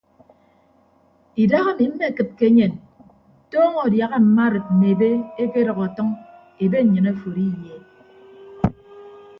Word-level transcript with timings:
Idaha 1.43 1.69
ami 1.73 1.85
mmekịd 1.91 2.29
ke 2.37 2.43
enyen 2.49 2.73
tọọñọ 3.51 3.79
adiaha 3.87 4.17
mma 4.23 4.41
arịd 4.47 4.65
mme 4.71 4.85
ebe 4.93 5.09
ekedʌk 5.43 5.79
ọtʌñ 5.87 6.07
ebe 6.63 6.77
nnyịn 6.81 7.09
aforo 7.11 7.39
iyeed. 7.49 7.83